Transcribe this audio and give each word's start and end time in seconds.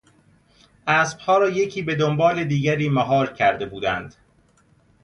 اسبها 0.87 1.37
را 1.37 1.49
یکی 1.49 1.81
به 1.81 1.95
دنبال 1.95 2.43
دیگری 2.43 2.89
مهار 2.89 3.33
کرده 3.33 3.65
بودند. 3.65 4.15